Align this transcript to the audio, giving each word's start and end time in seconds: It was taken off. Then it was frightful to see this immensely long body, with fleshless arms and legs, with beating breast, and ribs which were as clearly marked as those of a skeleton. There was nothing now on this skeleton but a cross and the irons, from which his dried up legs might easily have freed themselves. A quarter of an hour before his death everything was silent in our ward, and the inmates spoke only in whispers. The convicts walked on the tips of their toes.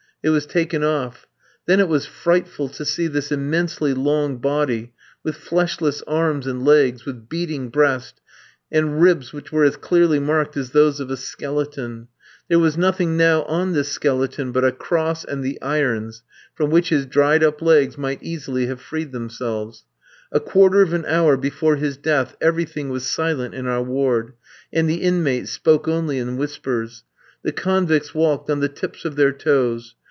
It 0.23 0.29
was 0.29 0.45
taken 0.45 0.83
off. 0.83 1.25
Then 1.65 1.79
it 1.79 1.87
was 1.87 2.05
frightful 2.05 2.69
to 2.69 2.85
see 2.85 3.07
this 3.07 3.31
immensely 3.31 3.95
long 3.95 4.37
body, 4.37 4.93
with 5.23 5.35
fleshless 5.35 6.03
arms 6.05 6.45
and 6.45 6.63
legs, 6.63 7.05
with 7.07 7.27
beating 7.27 7.69
breast, 7.69 8.21
and 8.71 9.01
ribs 9.01 9.33
which 9.33 9.51
were 9.51 9.63
as 9.63 9.77
clearly 9.77 10.19
marked 10.19 10.55
as 10.55 10.73
those 10.73 10.99
of 10.99 11.09
a 11.09 11.17
skeleton. 11.17 12.07
There 12.49 12.59
was 12.59 12.77
nothing 12.77 13.17
now 13.17 13.41
on 13.45 13.73
this 13.73 13.89
skeleton 13.91 14.51
but 14.51 14.63
a 14.63 14.71
cross 14.71 15.25
and 15.25 15.43
the 15.43 15.59
irons, 15.59 16.21
from 16.53 16.69
which 16.69 16.89
his 16.89 17.07
dried 17.07 17.43
up 17.43 17.59
legs 17.59 17.97
might 17.97 18.21
easily 18.21 18.67
have 18.67 18.79
freed 18.79 19.13
themselves. 19.13 19.85
A 20.31 20.39
quarter 20.39 20.83
of 20.83 20.93
an 20.93 21.03
hour 21.07 21.35
before 21.35 21.77
his 21.77 21.97
death 21.97 22.37
everything 22.39 22.89
was 22.89 23.07
silent 23.07 23.55
in 23.55 23.65
our 23.65 23.81
ward, 23.81 24.33
and 24.71 24.87
the 24.87 25.01
inmates 25.01 25.49
spoke 25.49 25.87
only 25.87 26.19
in 26.19 26.37
whispers. 26.37 27.03
The 27.41 27.51
convicts 27.51 28.13
walked 28.13 28.51
on 28.51 28.59
the 28.59 28.69
tips 28.69 29.03
of 29.03 29.15
their 29.15 29.31
toes. 29.31 29.95